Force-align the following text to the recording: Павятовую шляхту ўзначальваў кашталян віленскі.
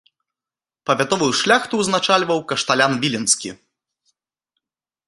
Павятовую 0.89 1.27
шляхту 1.41 1.73
ўзначальваў 1.83 2.39
кашталян 2.53 2.93
віленскі. 3.05 3.57